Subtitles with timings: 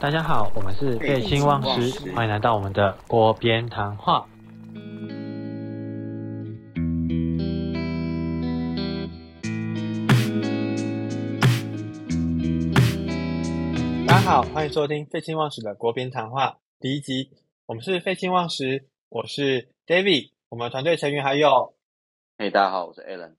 [0.00, 4.28] 大家好，我们是废寝忘食，欢迎来到我们的锅边谈话。
[14.06, 17.32] 大家好，欢迎收听废寝忘食的锅边谈话第一集。
[17.66, 21.74] 我们是废寝忘食，我是 David，我们团队成员还有，
[22.38, 23.34] 嘿，大家好，我是 Alan，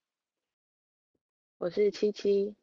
[1.57, 2.58] 我是七七。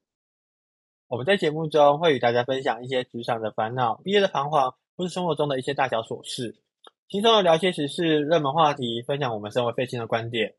[1.08, 6.56] 我们在节目中会与大家分享一些职场的烦恼、毕业的彷徨，或是生活中的一些大小琐事，
[7.08, 10.56] 轻松的聊些时事、热门话题，分享我们身为废青的观点。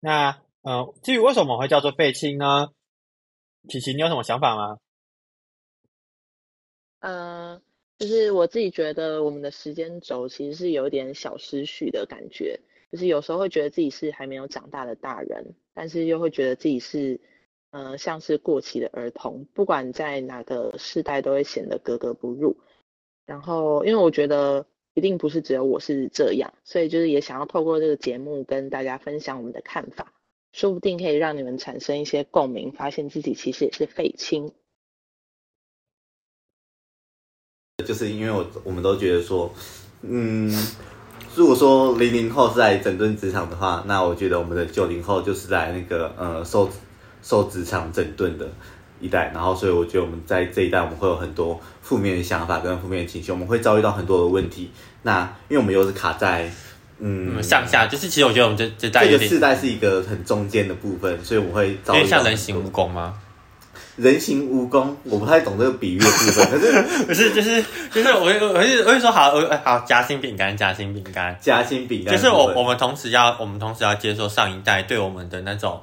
[0.00, 2.68] 那，呃，至于为什么我会叫做废青呢？
[3.68, 4.78] 琪琪，你有什么想法吗？
[7.00, 7.60] 呃，
[7.98, 17.20] 就是我自己觉得我们的时间轴其实是有点小失序的感觉，就是有时候会觉得自己是还没有长大的大人，但是又会觉得自己是。
[17.70, 22.56] 呃，像是过期的儿童，不管在哪个世代都会显得格格不入。
[23.26, 30.14] 然后，因为我觉得一定不是只有我是这样，所以就是也想要透过这个节目跟大家分享我们的看法，
[30.52, 34.50] 说不定可以让你们产生一些共鸣，发现自己其实也是废青。
[37.86, 39.52] 就是因为我我们都觉得说，
[40.00, 40.50] 嗯，
[41.34, 46.70] 如果说零零后是在整顿职场的话，那我觉得我们的九零后就是在那个呃受。
[47.22, 48.46] 受职场整顿的
[49.00, 54.70] 一代，然后所以我觉得我们在这一代我们会有很多负面的想法跟负面的情绪，我们会遭遇到很多的问题。
[55.02, 56.50] 那因为我们又是卡在
[56.98, 63.14] 嗯上下，就是其实我觉得我们这这代这个世代是一个很中间的部分，所以我们会遭遇像人形蜈蚣吗？
[63.96, 69.32] 人形蜈蚣，我不太懂这个比喻的部分，可是 不是就是就是我我我是我是说好
[69.64, 75.80] 好夹心饼干夹心饼干夹心饼干，就是我我们同时要我们同时要接受上一代对我们的那种。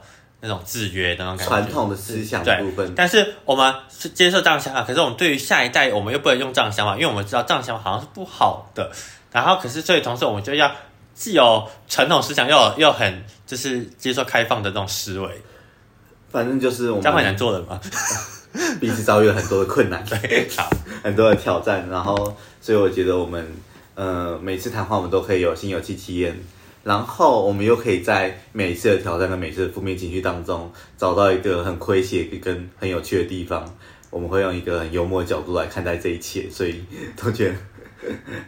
[0.47, 2.93] 那种制约那种感觉，传统的思想部分。
[2.95, 8.91] 但是我们是接受这样想法，可是我们对于下一代，我们又不能用这样想法，因为我们知道这样想法好像是不好的。
[9.31, 10.71] 然后，可是所以同时，我们就要
[11.13, 15.29] 既有传统思想，又又很就是接受开放的这种思维。
[16.31, 17.79] 反正就是我们这样很难做的嘛，
[18.79, 20.69] 彼此遭遇了很多的困难， 对，好，
[21.03, 21.87] 很多的挑战。
[21.89, 23.45] 然后，所以我觉得我们
[23.95, 26.37] 呃每次谈话，我们都可以有心有戚戚焉。
[26.85, 33.65] 然后我们又可以在每一次的挑战跟每次的负面情绪当中，找到一个很诙谐跟很有趣的地方。
[34.11, 36.85] 我们会用一个很幽默的角度来看待这一切，所以
[37.17, 37.55] 都觉得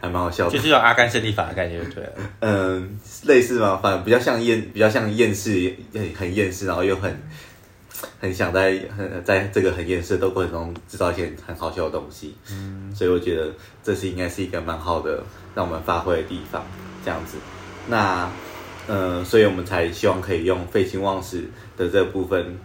[0.00, 0.52] 还蛮好笑的。
[0.52, 2.08] 就是有阿甘胜利法的感觉，对。
[2.38, 3.80] 嗯，类似吗？
[3.82, 7.20] 反正比较像厌，比较像厌世，很很厌世，然后又很
[8.20, 12.36] 很想在很在这个很厌世的过程中制造一些很好笑的东西。
[12.52, 15.24] 嗯，所以我觉得这是应该是一个蛮好的
[15.56, 16.64] 让我们发挥的地方，
[17.04, 17.36] 这样子。
[17.88, 18.30] 那，
[18.86, 22.58] 呃，所以我们才希望可以用废寝忘食的这部分，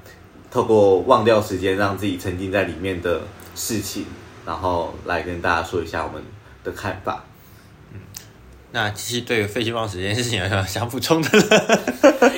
[0.51, 3.21] 透过忘掉时间，让自己沉浸在里面的
[3.55, 4.05] 事情，
[4.45, 6.21] 然后来跟大家说一下我们
[6.63, 7.23] 的看法。
[7.93, 7.99] 嗯，
[8.71, 11.29] 那其实对于废寝忘食这件事情有什么想补充的？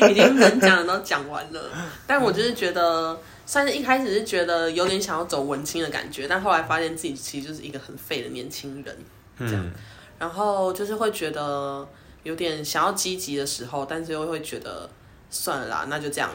[0.10, 1.72] 已经能讲的都讲完了，
[2.06, 8.96] 但我就是觉得，算是一开始是觉得有点想要走文青的感觉，但后来发现自己其实就是一个很废的年轻人，
[9.40, 9.72] 这样，
[10.20, 11.88] 然后就是会觉得。
[12.26, 14.90] 有点想要积极的时候，但是又会觉得
[15.30, 16.28] 算了啦，那就这样，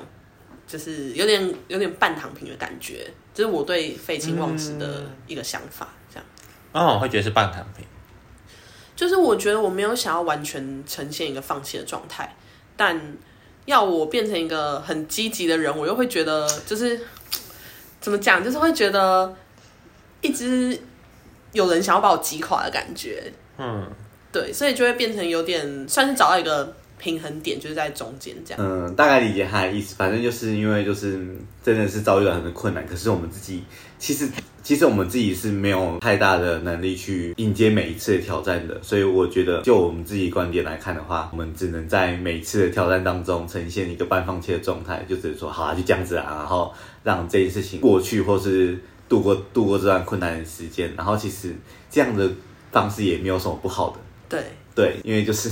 [0.65, 5.89] 就是有点有点半躺平的感觉，这是我对废寝忘食的一个想法。
[6.09, 6.25] 这样，
[6.71, 7.84] 哦，会觉得是半躺平，
[8.95, 12.37] 就是我觉得我没有想要完全呈现一个放弃的状态，
[12.77, 13.17] 但
[13.67, 17.01] 要我变成一个很积极的人，我又会觉得就是
[18.01, 19.34] 怎么讲，就是会觉得
[20.21, 20.81] 一直
[21.51, 23.91] 有人想要把我击垮的感觉，嗯。
[24.32, 28.62] 对，所以就会变成有点算是找到一个平衡点，就是在中间这样。
[28.62, 29.94] 嗯，大概理解他的意思。
[29.96, 31.18] 反正就是因为就是
[31.64, 33.64] 真的是遭遇了很多困难，可是我们自己
[33.98, 34.28] 其实
[34.62, 38.78] 其实我们自己是没有太大的能力去迎接每一次的挑战的。
[38.82, 48.78] 所以我觉得，就我们自己观点来看的话，我们只能在每一次的挑战当中呈现一个半放弃的状态，就只是说好啊，就这样子啊，然后让这件事情过去，或是
[49.09, 50.92] 度过度过这段困难的时间。
[50.97, 51.56] 然后其实
[51.91, 52.30] 这样的
[52.71, 53.97] 方式也没有什么不好的。
[54.30, 54.44] 对
[54.77, 55.50] 对，因为就是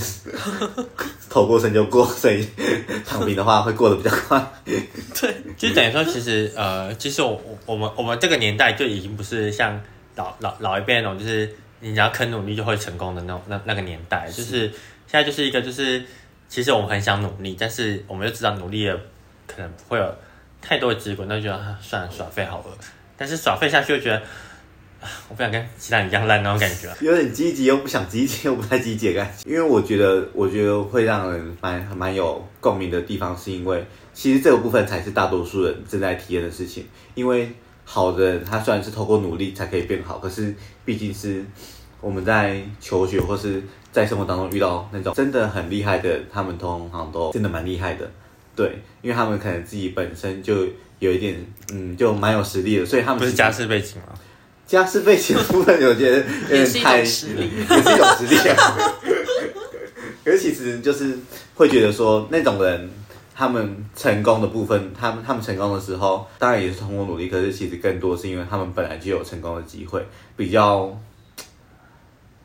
[1.29, 2.47] 头过身就过，所以
[3.05, 4.43] 躺平的话会过得比较快。
[4.65, 9.79] 对，就等于说，其实呃，其实我我们我们这个年代就已经不是像
[10.15, 14.25] 老老老一辈那种，就是你只要肯努力就会成功的那种那那个年代。
[14.31, 14.61] 就是
[15.05, 16.01] 现在就是一个，就是
[16.47, 18.97] 其实我们很想努力，但是我们又知道努力了
[19.45, 20.15] 可能不会有
[20.61, 21.51] 太多的结果，那就
[21.81, 22.65] 算了，耍废好了。
[23.17, 24.21] 但是耍废下去又觉得。
[25.29, 29.49] 我不想跟其他人一样烂那种感觉，有点积极又不想积极又不太积极的感觉。
[29.49, 36.85] 因为我觉得，我觉得会让人蛮蛮有共鸣的地方，是因为其实这个部分才是大多数人正在体验的事情。
[37.15, 37.49] 因为
[37.85, 40.53] 好的人，他虽然是透过努力才可以变好，可是
[40.83, 41.45] 毕竟是
[42.01, 48.09] 我们在求学或是在生活当中遇到那种真的很厉害的，他们通常都真的蛮厉害的。
[48.55, 50.67] 对，因为他们可能自己本身就
[50.99, 54.07] 有一点，嗯，就蛮有实力的，所以他们不是家世背景吗？
[54.69, 57.49] 家世背景的部分，我觉得有点 太实力。
[57.67, 58.77] 也是一种实力啊。
[60.23, 61.17] 可是其实就是
[61.55, 62.87] 会觉得说，那种人
[63.33, 70.05] 他们成功的部分，他们他们成功的时候，当然也是通过努力，可是其实更多是因为他们本来就有成功的机会，
[70.37, 70.95] 比较，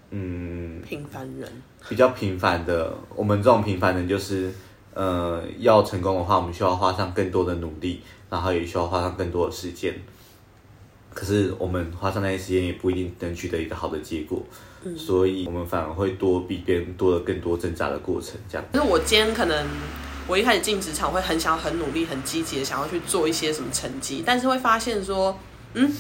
[0.09, 1.47] 嗯，平凡人，
[1.91, 4.51] 比较平凡的，我们这种平凡人就是，
[4.95, 8.01] 呃，要成功的话，我们需要花上更多的努力，
[8.31, 9.95] 然后也需要花上更多的时间。
[11.15, 14.43] 可是我们花上那些时间，也不一定能取得一个好的结果，
[14.97, 18.67] 所以我们反而会多比别人多了更多挣扎的过程，这样。
[18.73, 19.67] 就是我今天可能
[20.27, 25.39] 我一开始进职场会很想很努力、很积极的想要去做一些什么成绩，但是会发现说，
[25.75, 25.91] 嗯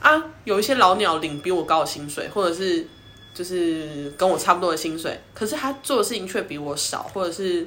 [0.00, 2.86] 啊，有一些老鸟领比我高的薪水，或者是
[3.32, 7.66] 就是跟我差不多的薪水，可是他做的事情却比我少，或者是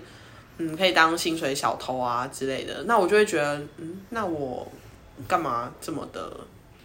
[0.57, 4.67] 嗯可以当薪水小偷啊之类的，那我就会觉得，嗯，那我
[5.27, 6.35] 干嘛这么的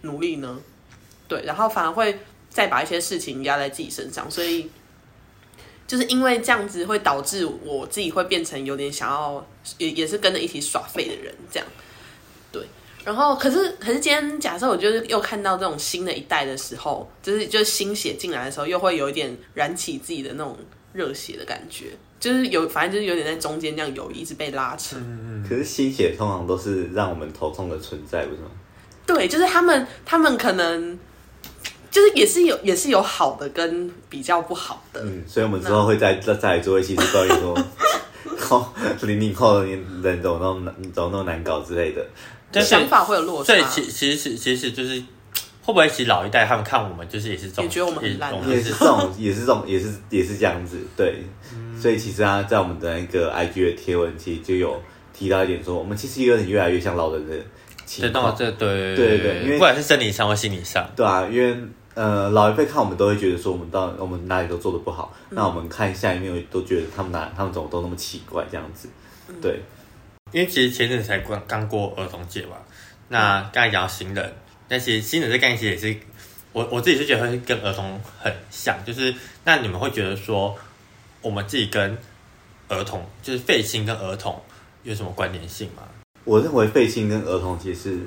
[0.03, 0.59] 努力呢？
[1.27, 2.19] 对，然后反而会
[2.49, 4.71] 再把一些事情压在自己身上，所以。
[5.87, 9.43] 就是因为这样子会导致我自己会变成有点想要，
[9.79, 11.67] 也也是跟着一起耍废的人这样，
[12.53, 12.63] 对。
[13.07, 20.59] 然后可是可是今天假设我就是又看到这种新的一代的时候，就是就新血进来的时候，又会有一点燃起自己的那种
[20.93, 21.87] 热血的感觉，
[22.21, 24.99] 就是有反正就是有点在中间这样有一直被拉扯。
[25.49, 28.51] 可是新血通常都是让我们头痛的存在，不是吗？
[29.09, 30.99] 对，就是他们他们可能
[31.91, 37.59] 就是也是有也是有好的跟比较不好的，嗯，所以我们之后会再再再来做一期是关于说，
[38.39, 38.69] 后
[39.01, 42.07] 零零后的人怎么那么难怎么那么难搞之类的。
[42.53, 43.65] 但想法会有落差所以。
[43.71, 45.01] 其其实其实就是
[45.63, 51.25] 会不会其实老一代他们看我们就是也是这种，也觉得我们很烂也也是这种，也是这种，也是也是这样子，对。
[51.81, 54.83] 所以其实啊，在我们的那个 IG 的贴文，其实就有
[55.15, 57.27] 提到一点说，我们其实有点越来越像老人
[57.89, 61.57] 情况，动这对对对对因为不管是生理上或心理上，对啊，因为
[61.95, 68.91] 呃老一辈看我们都会觉得说，我们到我们哪里都做的不好，那我们看下一面都觉得他们哪他们怎么都那么奇怪这样子，
[69.41, 69.63] 对。
[70.31, 72.59] 因为其实前阵才刚刚过儿童节嘛，
[73.09, 74.35] 那刚才讲到新人，
[74.69, 75.99] 但其实新人这概念其实也是
[76.53, 79.15] 我我自己是觉得会跟儿童很像，就是
[79.45, 80.55] 那你们会觉得说，
[81.23, 81.97] 我们自己跟
[82.69, 84.39] 儿童就是废青跟儿童
[84.83, 85.83] 有什么关联性吗？
[86.29, 87.99] 我认为废青跟儿童节是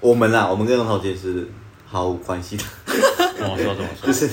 [0.00, 1.46] 我们啦，我们跟儿童节是
[1.84, 2.64] 毫无关系的。
[3.36, 4.12] 怎么 说怎么说就？
[4.14, 4.26] 是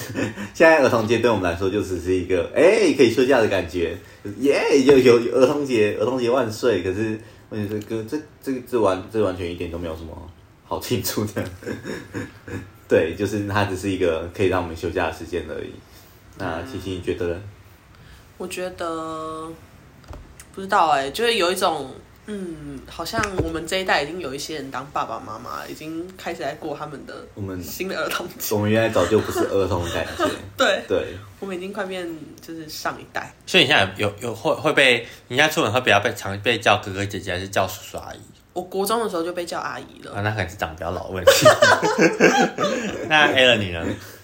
[0.53, 3.97] 现在儿童节对我们来说就只是一个哎、可以休假的感觉，
[4.39, 6.81] 耶、有有有儿童节，儿童节万岁！
[6.81, 7.19] 可是
[7.49, 10.17] 问题是哥这这这完这完全一点都没有什么
[10.63, 11.43] 好庆祝的。
[12.87, 15.73] 对，就是它只是一个可以让我们休假的时间而已。
[16.37, 17.41] 那琪琪你觉得呢？
[18.37, 19.51] 我觉得
[20.55, 21.91] 不知道哎、就是有一种
[22.25, 28.55] 嗯，好像我们这一代已经有一些人当爸爸妈妈，已经开始在过他们的我们新的儿童节。
[28.55, 30.25] 我们原来早就不是儿童的感觉，
[30.57, 32.07] 对，对，我们已经快变
[32.41, 33.33] 就是上一代。
[33.45, 38.19] 所以你现在有有会会被你现在出门会比较被常被叫哥哥姐姐，还是叫叔叔阿姨？
[38.53, 41.31] 我国中的时候就被叫阿姨了，啊，那可能是长得比较老的问题。
[43.09, 43.83] 那 A 了你呢？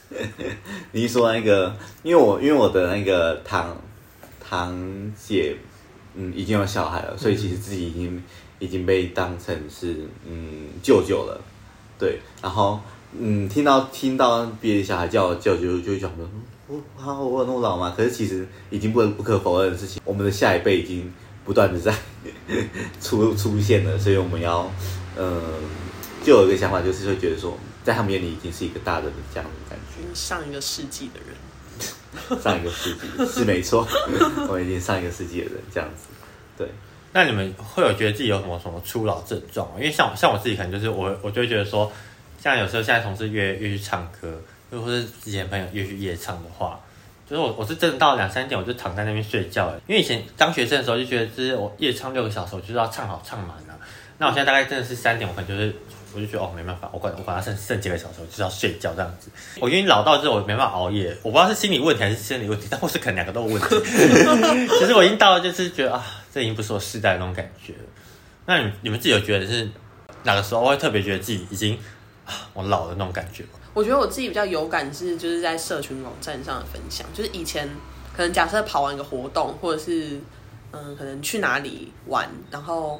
[0.94, 3.76] 你是说那个，因为我因为我的那个堂
[4.40, 5.56] 堂姐，
[6.16, 8.24] 嗯，已经有小孩了，所以其实自己已经
[8.60, 11.40] 已经被当成是嗯舅舅了，
[11.98, 12.80] 对，然后
[13.18, 17.94] 嗯听到听到别的小孩叫我舅舅，就会想说，嗯我啊我有那么老吗？
[17.96, 21.12] 可是其实已经不不可否认的事情，我们的下一辈已经
[21.46, 21.94] 不断的在
[23.02, 24.70] 出出现了，所以我们要
[25.18, 25.42] 嗯
[26.24, 30.04] 就有一个想法，就是会觉得说，在他们眼里已经是一个大人的这样的感觉。
[30.14, 31.36] 上一个世纪的人。
[32.42, 33.88] 上一个世纪是没错，
[34.50, 36.08] 我已经上一个世纪的人这样子，
[36.58, 36.68] 对，
[37.14, 39.68] 那你们会有觉得自己有什么什么初老症状？
[39.78, 41.92] 因为像像我自己可能就是我我就会觉得说，
[42.42, 46.80] 像有时候现在同事约约去唱歌，又或是之前朋友约去夜唱的话，
[47.30, 49.80] 就是我我是真的到两三点我就躺在那边睡觉了。
[49.86, 53.78] 因为以前当学生的时候就觉得，就是我夜唱六个小时，我就是要唱好唱满啊。
[54.18, 55.74] 那我现在大概真的是三点，我可能就是
[56.14, 59.30] 我就觉得哦没办法，我管我管它剩剩几个小时，我就是要睡觉这样子。
[59.60, 63.68] 我因为老到就是我没办法熬夜，我不知道是心理问题还是生理问题，但或是可能两个都有问题。
[64.80, 67.80] 其实我已经到了就是觉得啊，这已经不是我世代的那种感觉了。
[68.46, 69.70] 那你你们自己有觉得是
[70.24, 71.78] 哪个时候会特别觉得自己已经
[72.26, 73.50] 啊我老了那种感觉吗？
[73.74, 77.70] 我觉得我自己比较有感是就是在社群网站上的分享，就是以前
[78.18, 80.20] 可能假设跑完一个活动，或者是
[80.72, 83.00] 嗯可能去哪里玩，然后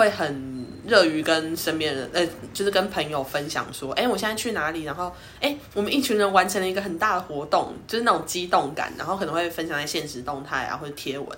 [0.00, 11.28] 会很热于跟身边人，呃，就是跟朋友分享说，哎，我现在去哪里，然后，哎，我们一群人完成了一个很大的活动，就是那种激动感，然后可能会分享在现实动态啊或者贴文。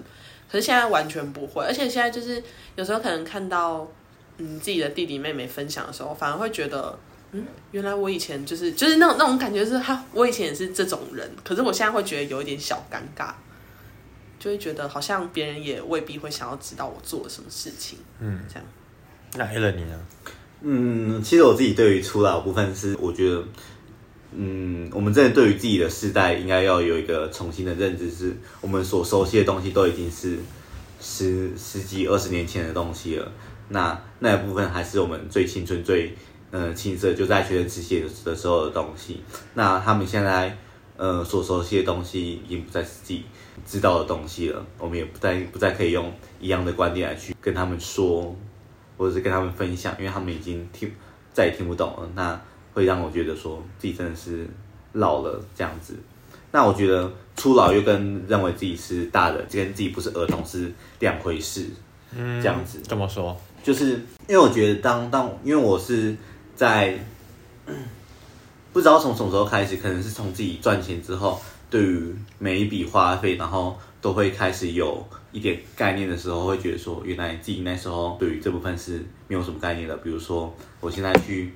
[0.48, 2.40] 可是现在完全不会，而且现在就是
[2.76, 3.84] 有时候可能看到
[4.38, 6.96] 嗯自己的弟弟妹妹分享的时候，反而会觉得，
[7.32, 13.32] 嗯，原来我以前就是就是那种那种感觉是哈，我以前也是这种人，可是我现在会觉得有一点小尴尬，
[14.42, 18.64] 就会觉得好像别人也未必会想要知道我做了什么事情，嗯，这样。
[19.34, 20.00] 那 a l n 你呢？
[20.62, 23.44] 嗯，其实我自己对于初老部分是，我觉得。
[24.34, 30.38] 嗯，我们真的对于自己的世代应该要有一个重新的认知，是我们所熟悉的东西都已经是
[31.02, 33.30] 十十几二十年前的东西了。
[33.68, 36.16] 那那一部分还是我们最青春、最
[36.50, 39.22] 呃青涩，就在学生时期的时候的东西。
[39.52, 40.56] 那他们现在
[40.96, 43.24] 呃所熟悉的东西已经不再是自己
[43.66, 44.64] 知道的东西了。
[44.78, 48.36] 我们也不再不再可以用一样的观点来去跟他们说，
[48.96, 50.90] 或者是跟他们分享，因为他们已经听
[51.32, 52.08] 再也听不懂了。
[52.14, 52.40] 那
[52.74, 54.46] 会让我觉得说自己真的是
[54.92, 55.94] 老了这样子，
[56.50, 61.66] 那我觉得初老又跟认为自己是大人，跟自己不是儿童是两回事。
[62.14, 63.34] 嗯，这样子怎么说？
[63.62, 63.92] 就是
[64.28, 66.14] 因为我觉得当当，因为我是
[66.54, 66.98] 在
[68.72, 79.96] 不知道从什么时候开始，可能是从自己赚钱之后，对于每一笔花费，然后都会开始有一点概念的时候，会觉得说，原来自己那时候对于这部分是没有什么概念的。
[79.98, 81.52] 比如说，我现在去。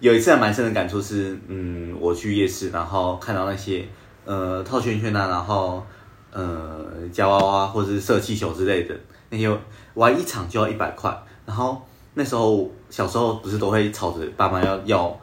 [0.00, 3.86] 有一次还蛮深的感触是，嗯，我去夜市，然后看到那些
[4.24, 5.86] 呃套圈圈啊，然后
[6.32, 8.98] 呃夹娃娃或者是射气球之类的
[9.30, 9.56] 那些，
[9.94, 11.16] 玩一场就要一百块。
[11.46, 15.20] 然后那时候小时候不是都会吵着爸妈要要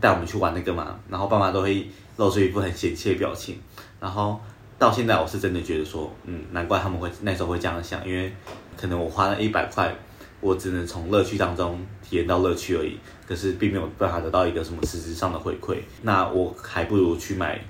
[0.00, 3.58] 带我们去玩那个嘛，然后爸妈都会露出一副很嫌弃的表情。
[4.00, 4.40] 然后
[4.78, 8.32] 到现在我是真的觉得说，嗯，难怪他们会那时候会这样想，因为
[8.76, 9.94] 可能我花了一百块。
[10.42, 12.96] 我只能从乐趣当中体验到乐趣而已，
[13.28, 15.76] 可是并没有办法得到一个什么实质上的回馈。
[16.00, 17.62] 那我还不如去买，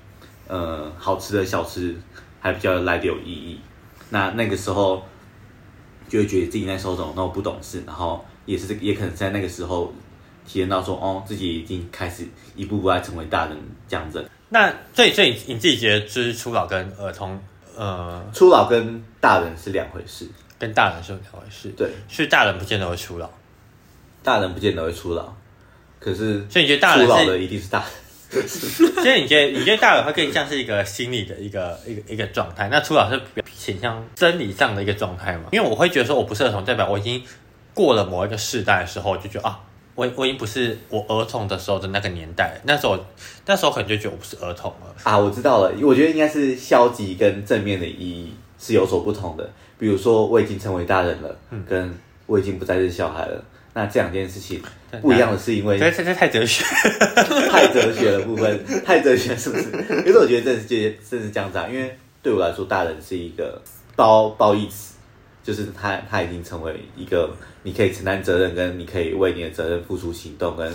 [0.47, 1.97] 呃，好吃的小吃，
[2.39, 3.61] 还比较来的有意义。
[4.11, 5.03] 那那个时候
[6.09, 9.93] 就会觉得自己那时候怎么那么不懂事，然后也是也可能在那个时候
[10.47, 12.27] 体验到说，哦，自己已经开始
[12.57, 13.57] 一步步在成为大人
[13.89, 14.29] 这样子。
[14.49, 17.41] 那所以所以你自己觉得就是初老跟儿童，
[17.77, 20.29] 呃，初老跟大人是两回事。
[20.59, 23.31] 跟大人是两回事，对，是大人不见得会初老，
[24.23, 25.35] 大人不见得会初老，
[25.99, 27.83] 可是所以你觉得大人初老的一定是大
[28.31, 33.19] 人， 所以你觉得你觉得大人会更像是一个心理的一个一个一个状态，那初老是
[33.57, 35.45] 倾向生理上的一个状态嘛？
[35.53, 37.25] 因为我会觉得说我不是儿童，代表我已经
[37.75, 39.61] 过了某一个世代的时候，就觉得啊，
[39.95, 42.99] 我我已经不是我儿童的时候的那个年代，那时候
[43.47, 45.19] 那时候可能就觉得我不是儿童了啊。
[45.19, 49.51] 我知道了，我觉得应该是消极跟正面的意义是有所不同的。
[49.79, 54.63] 比如说，我已经成为大人了，嗯跟我已经不再是小孩了，那这两件事情
[55.01, 56.63] 不一样的是，因为这这太哲学，
[57.51, 59.71] 太哲学的部分， 太哲学是不是？
[60.03, 63.61] 可是我觉得这是这这是这样子啊，因为对我来说，大人是一个
[63.97, 64.90] 褒褒义词，
[65.43, 67.31] 就是他他已经成为一个
[67.63, 70.73] 你可以承担责任，跟你可以为你的责任付出行动，跟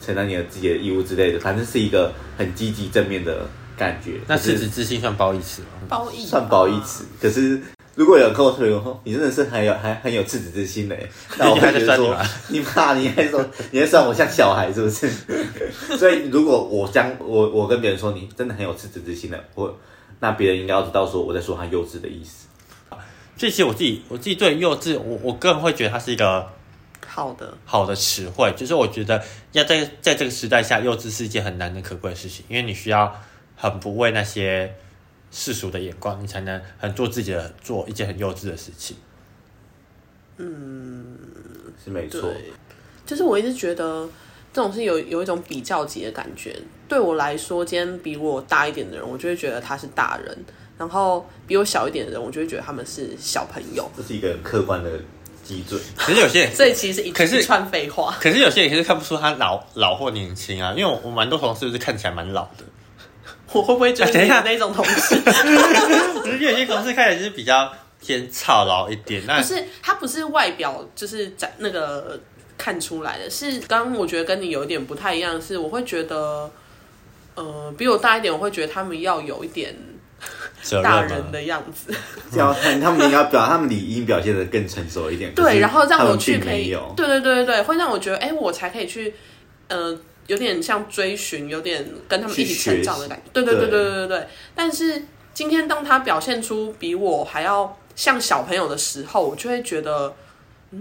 [0.00, 3.46] 承担你的自己的义务之类的，反正是一个很积极正面的
[3.76, 4.20] 感觉。
[4.26, 5.68] 那赤子之心算褒义词吗？
[5.88, 7.60] 褒义算褒义词，可是。
[7.96, 11.08] 如果有人跟我说，你真的是很有、还很有赤子之心嘞，
[11.38, 12.12] 那我会觉得说，
[12.48, 15.08] 你怕你还说，你还算我像小孩是不是？
[15.96, 19.72] 所以如果我将我我跟别人说你真的很有赤子之心的，我
[20.18, 22.48] 那别人应该要知道说我在说他幼稚的意思。
[23.36, 26.50] 这些我自己我自己对幼稚，我我个人会觉得它是一个
[27.06, 29.22] 好的好的词汇，就是我觉得
[29.52, 33.14] 要在在这个时代下，幼稚是一件很难能可贵的事情，因为你需要
[33.56, 34.74] 很不为那些。
[35.36, 38.96] 世俗的眼光，你才能很做自己的，做一件很幼稚的事情。
[40.36, 41.18] 嗯，
[41.84, 42.32] 是没错。
[43.04, 44.08] 就是我一直觉得
[44.52, 46.56] 这种是有有一种比较级的感觉。
[46.86, 50.32] 对我来说，今天比我大一点的人，我就会觉得他是大人；
[50.76, 53.90] 然后比我小一点的人，我就会觉得他们是小朋友。
[53.96, 54.90] 这是一个客观的
[55.42, 55.80] 基准。
[55.96, 58.16] 可是有些，这 其实是一可是串废话。
[58.20, 62.64] 可是有些人其实看不出他老老或年轻啊，因为我我蛮多同事是看起来蛮老的。
[63.52, 65.14] 我会不会觉得等一下那种同事？
[65.24, 69.22] 我觉得有些同事看起来就是比较偏操劳一点。
[69.26, 72.18] 那不是他不是外表就是展那个
[72.58, 76.50] 看出来的，是刚刚我觉得跟你有一点不太一样，是我会觉得
[77.36, 79.72] 呃比我大一点，我会觉得他们要有一点
[80.82, 81.94] 大人的样子。
[82.36, 85.34] 要他们应该表他们理应表现的更成熟一点。
[85.34, 89.14] 对，然后让我去可以对对对对对，会让我觉得哎，我才可以去
[89.68, 89.98] 呃。
[90.26, 93.24] 有点像追寻，有点跟他们一起成长的感觉。
[93.34, 94.26] 对对对对对对对。
[94.54, 95.04] 但是
[95.34, 100.14] 今天当他表现出比我还要像小朋友的时候，我就会觉得嗯，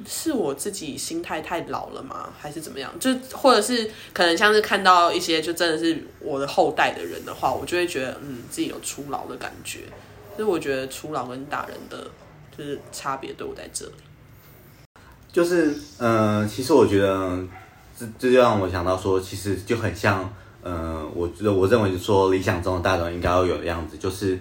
[0.07, 2.29] 是我自己心态太老了吗？
[2.39, 2.91] 还是怎么样？
[2.99, 9.79] 就或者是可能像是看到一些就真的是我的后代的人的话，我就会觉得嗯，自己有初老的感觉。
[10.35, 12.09] 所以我觉得初老跟大人的
[12.57, 13.93] 就是差别都在这里。
[15.31, 17.39] 就是嗯、其实我觉得
[17.97, 20.31] 这这就让我想到说，其实就很像
[20.63, 24.39] 嗯、我觉得我认为说理想中的大人应该要有的样子，就是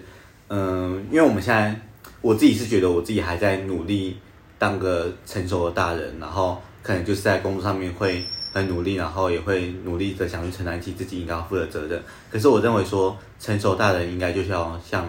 [0.49, 1.79] 嗯、因为我们现在
[2.21, 4.17] 我自己是觉得我自己还在努力
[4.63, 12.01] 当个成熟的大人，然后可能就是在工作上面会很努力，然后也会努力的想去承担起自己应该要负的责任。
[12.31, 15.05] 可是我认为说，成熟大人应该就是要像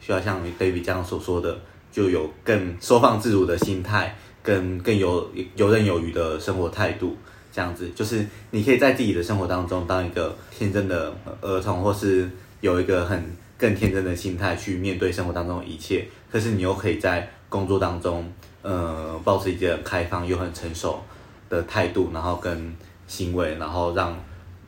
[0.00, 1.56] 需要像 David 这样所说的，
[1.92, 7.16] 就有更收放自如的心态，跟更有游刃有余的生活态度。
[7.52, 12.28] 这样子，就是你可以在自己的生活当中当一个天真的儿童，或是
[12.60, 13.24] 有一个很
[13.56, 16.08] 更天真的心态去面对生活当中的一切。
[16.32, 18.30] 可是你又可以在工作当中，
[18.66, 21.00] 呃，保持一个开放又很成熟
[21.48, 22.74] 的态度，然后跟
[23.06, 24.20] 行为，然后让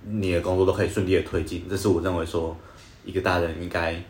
[0.05, 1.67] 你的工作都可以顺利的推进。
[1.69, 2.57] 这是我认为说
[3.05, 4.01] 一个大人应该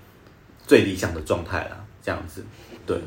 [0.66, 1.84] 最理想的状态了。
[2.00, 2.42] 这样子，
[2.86, 2.98] 对，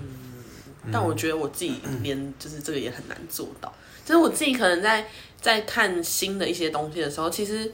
[0.91, 3.73] 但我觉得我自己连就是这个也很难做到。
[4.05, 5.07] 就是我自己可能在
[5.39, 7.71] 在看新的一些东西的时候，其实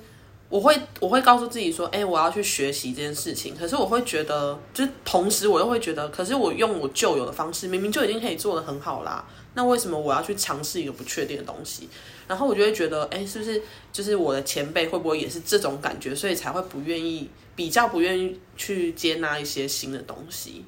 [0.50, 3.56] 我会我会告诉自己说，哎、我要去学习这件事情。
[3.56, 9.26] 可是我会觉得，就是同时我又会觉得，可是我用我旧有的方式，明明就已经可以做得很好啦。
[9.56, 11.90] 那为什么我要去尝试一个不确定的东西？
[12.28, 13.62] 然后我就会觉得，哎、是不是
[13.92, 20.64] 就是我的前辈会不会也是这种感觉，所以才会不愿意，比较不愿意去接纳一些新的东西。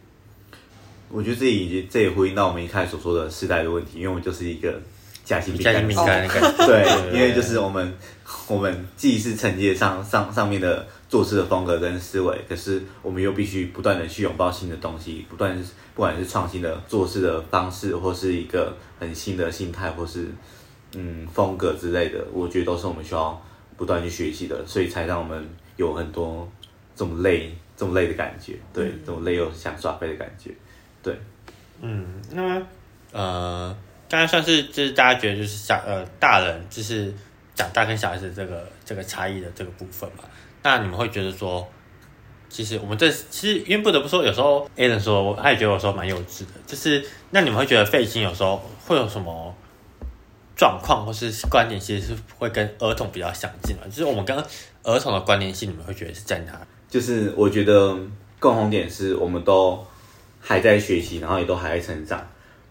[1.10, 4.80] 我觉得这也这也呼应到我们一开始所说的世代的问题，因为我就是一个
[5.24, 6.66] 夹心饼干比较敏感的感觉。
[6.66, 7.94] 对，对因为就是我们
[8.48, 15.58] 我们既是承接上上上面的做事的风格跟思维，可是我们又必须不断的去拥抱新的东西，不断
[15.96, 20.28] 不管是创新的做事的方式，或是一个很新的心态，或是
[20.96, 23.40] 嗯风格之类的，我觉得都是我们需要
[23.78, 26.50] 不断去学习的，所以才让我们有很多
[26.96, 30.52] 这么累这么累的感觉，对，这么累又想耍废的感觉，
[31.02, 31.18] 对。
[31.82, 32.62] 嗯，那
[33.14, 33.76] 呃，
[34.10, 37.14] 当然算是就是大家觉得就是小呃大人就是
[37.60, 40.24] 讲大跟小孩子这个这个差异的这个部分嘛。
[40.64, 41.68] 那你们会觉得说，
[42.48, 49.54] 其实我们这其实因为不得不说，有时候 a l n 说他也觉得有时候蛮幼稚的，就是那你们会觉得费心有时候会有什么
[50.56, 53.84] 状况或是观点，其实是会跟儿童比较相近嘛？
[53.90, 54.38] 就是我们跟
[54.84, 56.66] 儿童的关联性，你们会觉得是在哪？
[56.88, 57.98] 就是我觉得
[58.40, 59.86] 共同点是我们都
[60.40, 62.26] 还在学习，然后也都还在成长。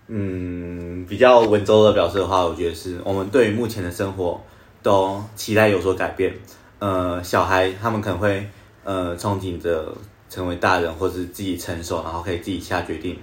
[0.08, 4.42] 嗯，比较文绉的表示的话，我觉得是我们对于目前的生活
[4.82, 6.34] 都期待有所改变。
[6.78, 8.48] 呃，小孩他们可能会
[8.84, 9.92] 呃憧憬着
[10.30, 13.18] 成为大人，或是自己成熟，然后可以自己下决定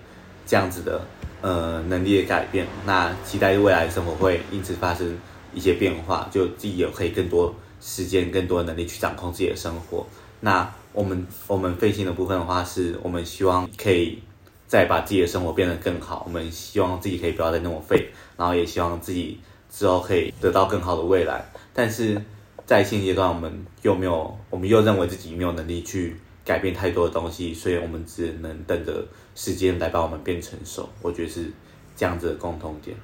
[0.46, 1.02] 这样子的
[1.42, 2.68] 呃能力的改变。
[2.86, 5.18] 那期待未来生活会因此发生
[5.54, 10.06] 一些变化，就自己有可以更多时间、更多能力去掌控自己的生活。
[10.42, 14.22] 那我们我们费心的部分的话，是我们希望可以
[14.68, 16.24] 再把自己的生活变得更好。
[16.26, 19.40] 我们希望自己可以不要再那么废，然后也希望自己
[19.76, 21.44] 之后可以得到更好的未来。
[21.74, 22.22] 但是
[22.66, 30.88] 在现阶段，我们又没有，我们又认为自己没有能力去改变太多的东西，所以我们只能等着时间来把我们变成熟。
[31.02, 31.52] 我觉得是
[31.98, 32.96] 这样子的共同点。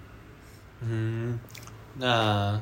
[0.79, 1.37] 嗯
[1.97, 2.59] 那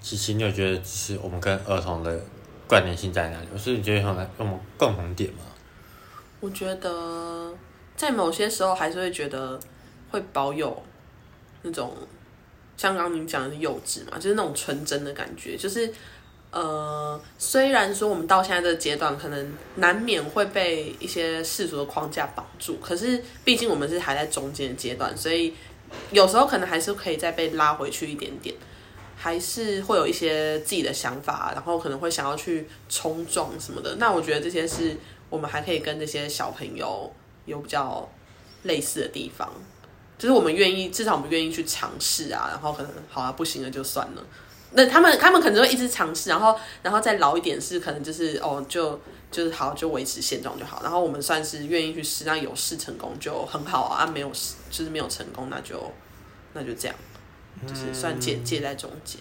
[0.00, 2.20] 琪琪，你有觉得就是我们跟儿童的
[2.68, 3.46] 关联性在哪里？
[3.52, 4.14] 我是你觉得有什
[4.44, 5.38] 么共同点吗？
[6.38, 7.52] 我觉得
[7.96, 9.58] 在某些时候还是会觉得
[10.10, 10.80] 会保有
[11.62, 11.96] 那种
[12.76, 15.92] 像刚刚你讲的是幼稚嘛，就是那种纯真的感觉，就是
[16.50, 25.54] 呃，虽然说我们到现在这个阶段，可能难免会被一些世俗的框架绑住，可是毕竟我们是还在中间的阶段，所以
[26.10, 28.54] 有时候可能还是可以再被拉回去一点点。
[29.18, 33.96] 还是会有一些自己的想法，然后可能会想要去冲撞什么的。
[33.96, 34.94] 那我觉得这些是
[35.30, 37.10] 我们还可以跟这些小朋友
[37.46, 38.06] 有比较
[38.64, 39.50] 类似的地方，
[40.18, 42.48] 就是我们愿意，至少我们愿意去尝试啊。
[42.50, 44.22] 然后可能好啊，不行了就算了。
[44.72, 49.00] 那他们他们可能会一直尝试，然后然后再老一点是可能就是哦就
[49.30, 50.80] 就是好就维持现状就好。
[50.82, 55.92] 然后我们算是愿意去试，那有试成功就很好啊，啊没有试就是没有成功那就
[56.52, 56.96] 那就这样，
[57.66, 59.20] 就是算介介在中间。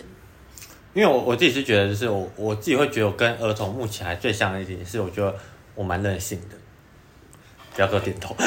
[0.94, 5.34] 因为我我自己是觉得，就是我我自己会觉得我跟儿童目前还最像的一点是，我觉得
[5.76, 6.56] 我蛮任性的。
[7.76, 8.44] 不要给我点头，我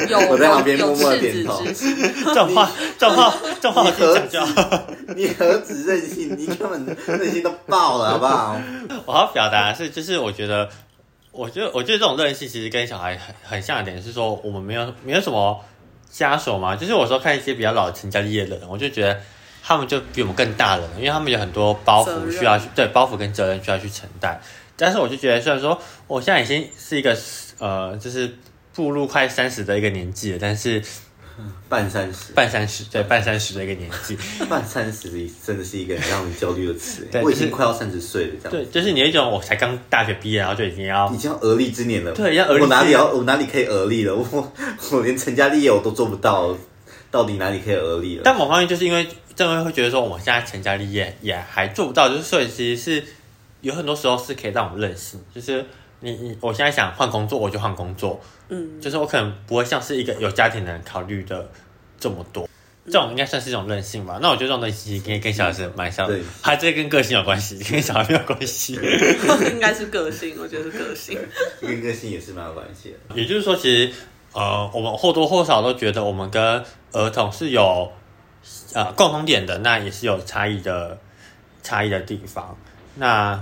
[0.08, 1.62] 有我在旁边默默点头。
[1.64, 4.82] 这种话这种话这种话我自己讲就好。
[5.14, 8.56] 你何止任性，你根本任性都爆了，好不好？
[9.04, 10.66] 我要表达的是，就是我觉得，
[11.32, 15.62] 我觉得，我觉得这种任性其实跟小孩很很像一点是说，我们没有没有什么
[16.10, 19.20] 枷锁嘛，就是我说看一些比较老的成家立业的人，我就觉得
[19.62, 24.40] 他们就比我们更大了，因为他们有很多包袱需要去对包袱跟责任需要去承担。
[24.76, 27.16] 但是我就觉得，虽然说我现在已经是一个
[27.58, 28.36] 呃，就是
[28.74, 30.82] 步入快三十的一个年纪了，但是
[31.68, 34.16] 半三十，半三十对半三十的一个年纪，
[34.48, 35.08] 半三十
[35.44, 37.22] 真的是一个很让人焦虑的词对。
[37.22, 38.50] 我已经快要三十岁了，这样。
[38.50, 42.12] 对，就是你有一种我才刚大学毕业，然后就已经要已经要而立之年了。
[42.12, 44.14] 对要而立我哪里要我哪里可以而立了？
[44.14, 44.52] 我
[44.92, 46.56] 我连成家立业我都做不到，
[47.10, 48.22] 到底哪里可以而立了？
[48.24, 53.04] 但某方面就是因为正会会觉得说，我们现在成家立业也还做不到，就是所以其实是
[53.62, 55.64] 有很多时候是可以让我们任性，就是
[56.00, 58.20] 你你我现在想换工作，我就换工作，
[58.50, 61.50] 嗯，就是我可能不会像是一个有家庭的人考虑的
[61.98, 62.46] 这么多。
[62.84, 64.18] 这种应该算是一种任性吧？
[64.20, 68.74] 那我觉得这种东西可以跟小孩子蛮像的对，还这跟个性有关系， 跟小孩没有关系。
[69.52, 71.16] 应该是个性，我觉得是个性。
[71.60, 73.14] 跟个性也是蛮有关系的。
[73.14, 73.92] 也就是说，其实
[74.32, 76.42] 呃，我们或多或少都觉得我们跟
[76.90, 77.92] 儿童是有
[78.74, 80.98] 呃共同点的，那也是有差异的
[81.62, 82.58] 差异的地方。
[82.96, 83.40] 那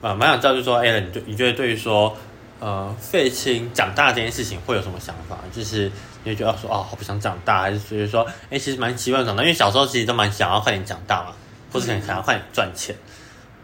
[0.00, 2.16] 呃，蛮想知道，就是说 a l n 你对你觉得对于说
[2.60, 5.38] 呃废青长大这件事情会有什么想法？
[5.54, 5.90] 就是
[6.24, 11.32] 你会觉得说哦，好不想长大，还是觉得说哎、其实蛮期望长大，因为小时候其实都蛮想要快点长大嘛，
[11.72, 12.94] 或是很想要快点赚钱。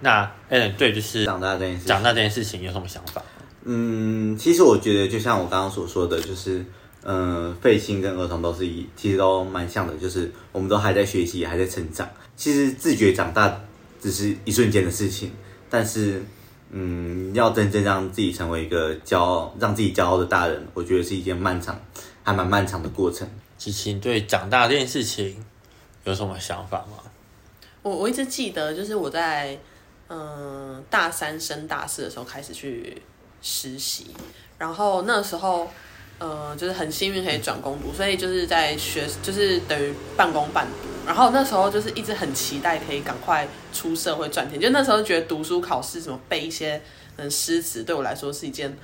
[0.00, 3.20] 那 a l n 对就是长大这件事长大这件事情有什么想法？
[3.64, 6.64] 嗯，其实我觉得就像我刚刚所说的，就是
[7.02, 12.08] 嗯，废青跟儿童都是一，其实都蛮像的，就是我们都还在学习，还在成长。
[12.36, 13.60] 其实自觉长大
[14.00, 15.32] 只是一瞬间的事情，
[15.68, 16.22] 但是
[16.70, 21.80] 嗯，要真正让自己成为一个骄傲、让自己骄傲的大人，我觉得是一件漫长、
[22.22, 23.28] 还蛮漫长的过程。
[23.56, 25.44] 琪琪，你对长大这件事情
[26.04, 26.98] 有什么想法吗？
[27.82, 29.58] 我我一直记得，就是我在
[30.08, 33.00] 嗯、呃大三升大四的时候开始去
[33.40, 34.08] 实习，
[34.58, 35.68] 然后那时候
[36.18, 40.88] 呃就是很幸运可以转攻读，所以就是在学就是等于半工半读。
[41.06, 46.80] 然后那时候就是一直很期待可以赶快出社会赚钱，就那时候觉得读书考试什么背一些
[47.16, 48.76] 嗯诗词对我来说是一件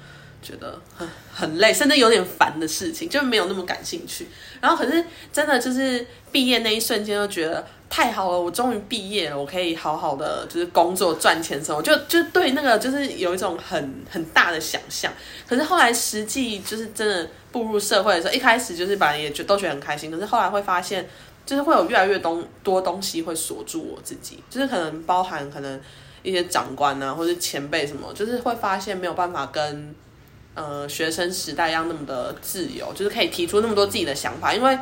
[0.45, 4.29] 觉得很很累，甚至有点烦的事情，就没有那么感兴趣。
[4.61, 15.13] 然后可是真的就是毕业那一瞬间，就觉得太好了，我终于毕业了，我可以好好的就是工作赚钱什么，就就对那个就是有一种很很大的想象。
[15.49, 21.09] 可是后来实际就是真的步入社会的时候，一开始就是本来也觉都觉得很开心，可是后来会发现，
[21.45, 25.81] 就是会有越来越东多东西会锁住我自己，就是可能包含可能
[26.23, 29.95] 一些长官啊，或者前辈什么，就是会发现没有办法跟
[30.55, 34.79] 呃学生时代一样那么的自由，就是可以提出那么多自己的想法，因为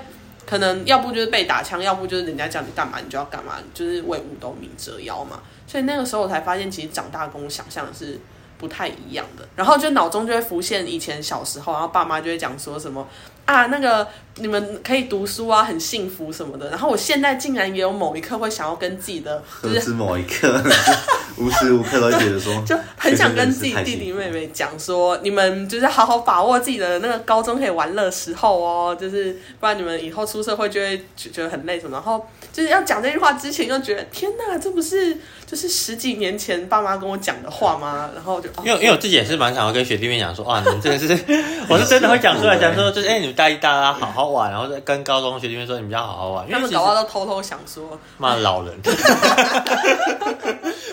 [0.47, 5.41] 可能要不就是被打枪，要不就是人家叫你干嘛你就要干嘛，就是为五斗米折腰嘛。
[5.67, 8.21] 所以那个时候我才发现，其实长大跟我想象的是
[8.59, 9.49] 不太一样的。
[9.57, 13.09] 然后就脑中就会浮现以前小时候，然后爸妈就会讲说什么
[13.47, 14.07] 啊，那个
[14.37, 16.71] 你们可以读书啊，很幸福什么的。
[16.71, 20.63] 然后我现在竟然也有某一刻会想要跟自己的就是某一刻，
[21.37, 31.93] 无时无刻都会觉得说， 就很想跟自己弟弟妹妹讲说，你们就是好好把握自己的那个高中可以玩乐时候哦，就是不然你们以后出社会就会觉觉得很累什么。
[31.93, 35.15] 然后就是要讲这句话之前，又觉得天哪，这不是
[35.47, 38.09] 就是十几年前爸妈跟我讲的话吗？
[38.15, 41.13] 然后就哦因为因为我自己也是蛮想要跟学弟妹讲说，啊，你们真的是，
[41.69, 48.79] 我是真的会讲出来，讲说就是，哎、你们大一、大二好好玩，然后再跟高中学弟妹说，你们要好好玩，因他们为其实搞不好都偷偷想说，骂老人，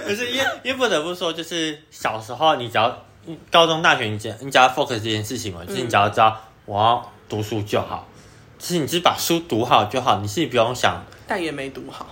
[0.05, 2.97] 可是因为因为不得不说，就是小时候你只要
[3.51, 8.07] 高中、大学，你只你只要 focus 这件事情嘛，就是你只要知道我要读书就好，
[8.57, 11.03] 其实你只是把书读好就好，你自己不用想。
[11.27, 12.07] 但也没读好。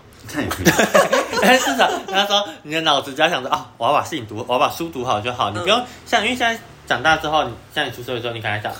[1.41, 8.71] 但 是至少 他说你的脑子只要想着啊，我要把事情读，我要把书读好就好，你不用像因为现在长大之后，你像你出社会之后，你可能想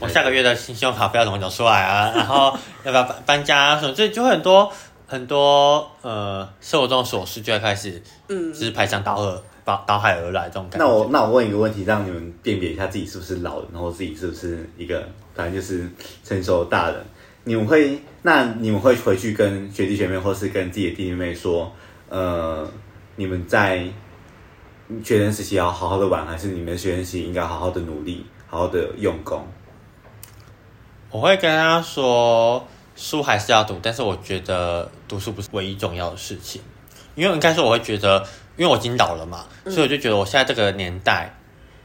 [0.00, 4.72] 我下个月的信用卡不要怎么缴出来啊， 然后要不要搬搬家啊什么，所以就会很多
[5.06, 10.86] 很多呃生活中的琐事就会开始嗯就是排山倒海、倒倒海而来这种感觉。
[10.86, 15.88] 那我那我问一个问题，让你们辨别一下自己是不是老人，然后自己是不是一个反正就是
[16.24, 17.04] 成熟的大人。
[17.44, 21.72] 你们会那你们会回去跟学弟学妹，或是跟自己的弟弟妹妹说，
[22.08, 22.68] 呃，
[23.14, 23.84] 你们在
[25.02, 29.46] 学生时期要好好的玩，还是你们学生时期应该好好的努力，好好的用功？
[31.10, 36.60] 我会跟他说，书还是要读，但是我觉得读书不是唯一重要的事情，
[37.14, 41.38] 因为应该说我会觉得，因为我已经老了嘛，所以我就觉得我现在这个年代，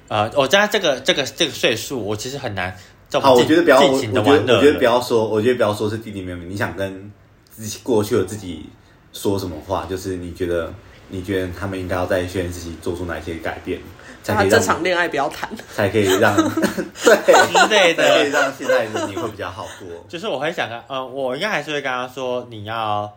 [0.08, 2.76] 呃，我在这个这个这个岁数，我其实很难
[3.14, 4.84] 好，我尽觉得不要，我觉得我觉得不。
[4.84, 7.12] 要说，我觉得不要说是弟弟妹妹，你想跟
[7.50, 8.70] 自己过去的自己
[9.14, 9.86] 说什么话？
[9.86, 10.74] 就是你觉得
[11.12, 13.80] 你觉得他们应该要在学生时期做出哪些改变，
[14.24, 15.50] 才可他以让这场恋爱不要谈。
[15.76, 16.36] 才可以让
[17.04, 19.88] 对之类的才可以让现在的你会比较好过。
[20.08, 23.12] 就是我会想跟，嗯、我应该还是会跟他说，你要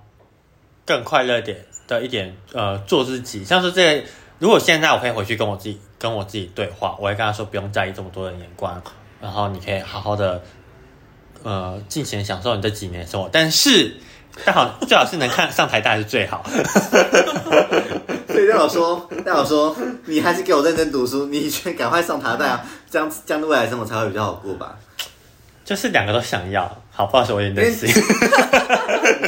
[0.84, 3.44] 更快乐点的一点，呃，做自己。
[3.44, 4.06] 像是这个，
[4.38, 8.82] 如果现在我可以回去跟我自己跟我自己对话，我会跟他说，不用在意这么多的眼光，
[9.20, 10.42] 然后你可以好好的，
[11.42, 13.28] 呃，尽情享受你这几年的生活。
[13.32, 13.96] 但是，
[14.44, 16.44] 但好最好是能看上台大是最好。
[18.28, 24.76] 所以代表说，代表说，你还是给我认真读书，你去赶快上台大，这样这样的未来生活才会比较好过吧？
[25.64, 27.88] 就是两个都想要，好，不好意思，我有点任性。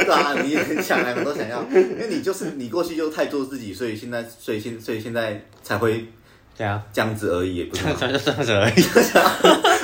[0.05, 6.05] 对啊，你也很想，两个都想要，因为你就是你过去就太做自己，所以现在，所以现所以现在才会
[6.59, 8.85] 这样，这样子而已，也不是 这样子而已，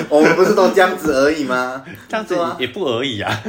[0.09, 1.81] 我们不是都这样子而已吗？
[2.09, 3.41] 这样子也不而已啊。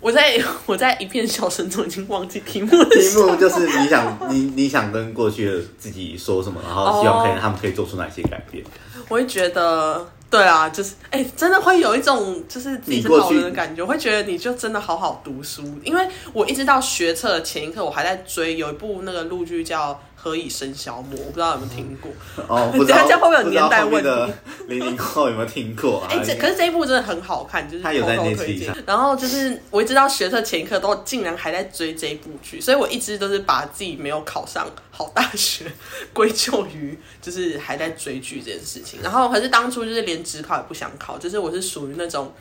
[0.00, 2.84] 我在 我在一片笑声中已经忘记题目了。
[2.90, 8.64] 题目就是你想你你想跟过去的自己说什么，然后希望可以、哦他们可以做出哪些改变。
[9.08, 19.92] 我会觉得，对啊，就是哎、真的会有一种就是自己是老人的感觉，我会觉得你就真的好好读书，因为我一直到学测的前一刻，我还在追有一部那个陆剧叫
[20.26, 22.10] 《何以笙箫默》，我不知道有没有听过。
[22.48, 24.32] 哦，不知道 等一下这样会不会有年代问题
[24.68, 26.08] 零零后有没有听过啊？
[26.10, 28.76] 哎、这可是这一部真的很好看，就是他有在偷偷推荐上。
[28.84, 35.64] 然后就是我一直到学测前一刻都竟然还在追这一部剧，所以我一直都是把自己没有考上好大学
[36.12, 39.00] 归咎于就是还在追剧这件事情。
[39.02, 42.32] 然后可是当初就是连职考也不想考，就是我是属于那种。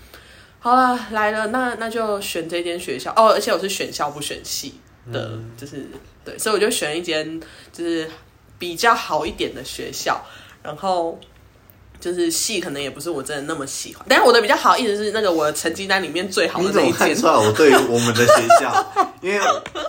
[0.57, 4.73] 好了，来了，那那就选这间学校哦，而且我是选校不选系
[5.11, 5.87] 的，就是
[6.23, 7.39] 对，所以我就选一间
[7.71, 8.09] 就是
[8.57, 10.19] 比较好一点的学校，
[10.63, 11.19] 然后
[11.99, 19.11] 就是系可能也不是我真的那么喜欢，但是我的比较好，一直是那个我的成绩单里面最好的那一间怎么看出来我对我们的学校？
[19.21, 19.39] 因为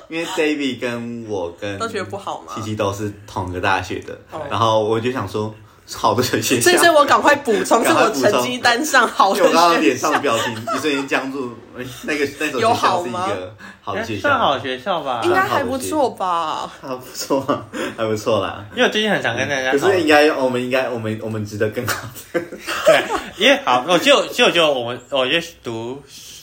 [0.08, 4.40] 因为 David 跟我跟都觉得不好嘛，七七都是同个大学的，哦。
[4.48, 5.54] 然后我就想说，
[5.94, 10.18] 好的学校，所以所以我赶快补 充，是我成绩单上好的我刚刚脸上的。
[10.18, 16.68] 表情一瞬间僵住，哎那个那所学有校好吗是一个好的学校，算好学校吧，应该还不错吧？
[16.82, 17.64] 还不错，
[17.96, 18.64] 还不错啦。
[18.72, 22.08] 因为我最近很想跟大家可是应该，我们应该，我们我们值得更好。
[22.32, 23.04] 对，
[23.36, 26.02] 因为好，我就就就我们，我觉得读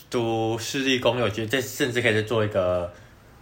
[0.10, 2.90] 读私立公寓，我觉得这甚至可以再做一个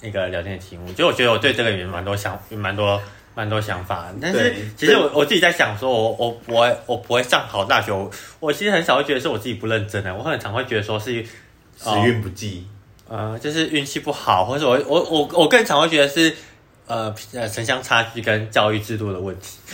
[0.01, 0.91] 那个聊天的题目。
[0.93, 2.99] 就我觉得我对这个也蛮多想，有蛮多
[3.33, 4.07] 蛮多想法。
[4.21, 12.67] 但是其实我我自己在想说，我我不会我不会上好大学，我我其实很少会觉得是我自己不认真的，我很常会觉得说是时运不济，
[13.07, 16.33] 呃，就是运气不好，或者我我我我更常会觉得是
[16.87, 19.57] 呃呃城乡差距跟教育制度的问题。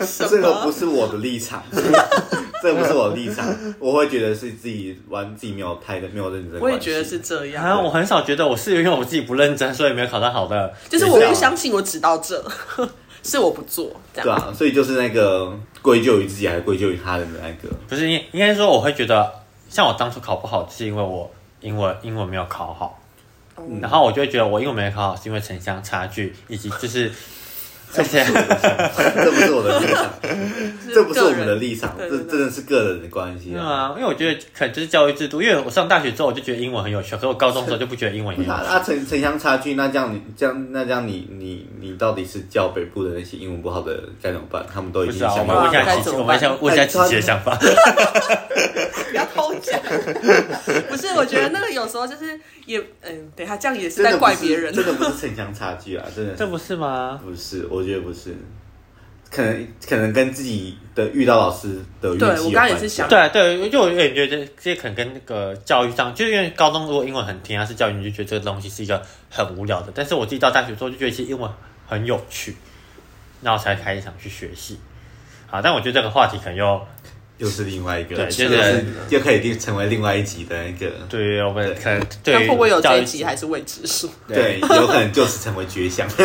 [0.00, 0.70] 什这个不？
[0.72, 1.62] 是我的立场，
[2.62, 3.46] 这不是我的立场。
[3.78, 6.60] 我会觉得是自己玩自己没有太没有认真。
[6.60, 7.64] 我也觉得是这样。
[7.64, 12.44] 然后我很少觉得我是因为我自己不认真，所以没有考到好的，就是我不相信我只到这，
[13.22, 14.24] 是我不做这样。
[14.24, 17.74] 对啊，所以就是那个归咎于自己还是归咎于他人的那个。
[17.88, 19.30] 不是应应该说我会觉得，
[19.68, 23.00] 像我当初考不好，是因为我英文英文没有考好，
[23.56, 27.10] 嗯然后我就会觉得我英文没考好是因为城乡差距，以及就是
[27.96, 28.24] 而且
[29.24, 30.04] 这不是我的立场，
[30.94, 33.64] 这不是我们的立场，这真的是个人的关系啊。
[33.64, 38.58] 啊，因为我觉得可能就是教育制度，因为我上大学之后我就觉得英文很有趣，可是我高中的时候就不觉得英文很有趣。
[38.62, 44.64] 那那城城乡差距，那这样你这样那这样你你你到底是教北部的那些英文不好的该怎么办？
[44.72, 47.58] 他们都已经想们问一下琪琪，我们想问一下琪琪的想法。
[50.88, 54.72] 不是，我觉得那个有时候就是也嗯，等一下这样也是在怪别人。
[54.72, 57.20] 真的不是城乡差距啊，真的这不是吗？
[57.22, 58.34] 不是，我觉得不是，
[59.30, 69.92] 可能可能跟自己的遇到老师的运气有对我刚刚也关系是想对啊对，就我有点觉得这这可能跟那个教育上，就是因为高中如果英文很甜，啊是教育，你就觉得这个东西是一个很无聊的。
[69.94, 71.50] 但是我自己到大学之后就觉得其实英文
[71.86, 72.56] 很有趣，
[73.42, 74.78] 然后才开始想去学习。
[75.50, 76.86] 好，但我觉得这个话题可能又
[77.38, 84.10] 又是另外一个，对就就是是又可以成为另外一集的那个，对于我们对可能对会不会有这一集还是未知数？
[84.26, 86.08] 对，有可能就此成为绝响。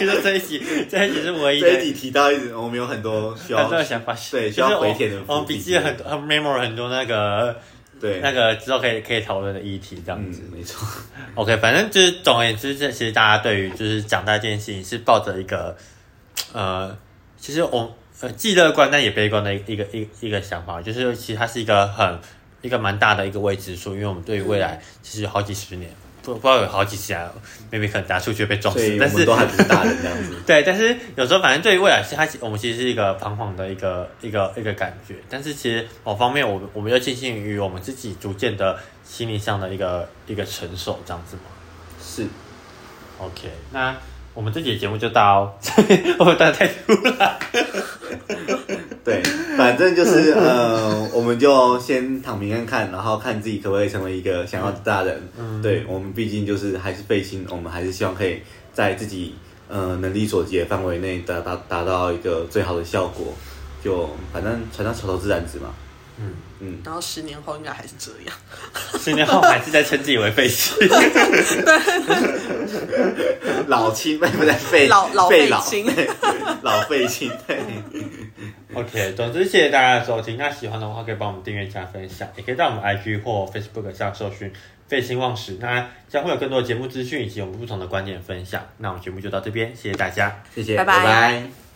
[0.00, 7.54] 就是这一集，这一集是唯一的这一集提到一直，我们有很多需要 很多的想法，对需就是要回填的我我们笔记了很多，很 memo 了很多那个
[8.00, 10.86] 对那个之后可以可以讨论的议题，这样嗯子。，没错
[11.34, 15.76] ，OK，反正就是总而言之，这其实大家对于就是长大这件事情是抱着一个
[16.54, 16.96] 呃，
[17.38, 22.18] 其实我呃既乐观但也悲观的一个一个一个想法，就是其实它是一个很
[22.62, 25.90] 一个蛮大的一个未知数，因为我们对于未来其实有好几十年，
[26.22, 27.30] 不不知道有好几十年
[27.72, 30.36] ，maybe 可能打出去被撞死但是们都还不是大人这样子。
[30.46, 35.14] 对，但是有时候反正对于未来是它，我们其实是一个彷徨的一个一个一个感觉。
[35.30, 41.42] 但是其实某方面，我们我们又庆幸于我们自己逐渐的心理上的一个一个成熟，这样子嘛。
[42.02, 42.26] 是
[43.18, 43.96] ，OK，那
[44.32, 45.58] 我们这节节目就到，
[46.18, 47.38] 我们打太突然。
[49.02, 49.22] 对，
[49.56, 55.20] 反正就是呃，我们就先躺平看看，然后看自己可不可以成为一个想要的大人。
[55.38, 58.40] 嗯对我们毕竟就是还是费心，我们还是希望可以
[58.72, 59.34] 在自己
[59.68, 63.34] 呃能力所及的范围内达达达到一个最好的效果。
[63.82, 65.70] 就反正船到桥头自然直嘛。
[66.18, 68.36] 嗯嗯，然后十年后应该还是这样。
[68.98, 70.74] 十年后还是在称自己为废弃。
[73.66, 76.08] 老青不是废老老废老废青对
[76.62, 77.58] 老废青对。
[78.74, 80.36] OK，总之谢谢大家的收听。
[80.36, 84.52] 那喜欢的话可以帮我们订阅加分享，也可以在我们 IG 或 Facebook 上搜寻
[84.86, 88.64] “废青忘食”，那将会有更多的节目资讯以及我们不同的观点分享。
[88.78, 90.40] 那我们节目就到这边，谢谢大家。
[90.54, 91.69] 谢谢，拜拜拜拜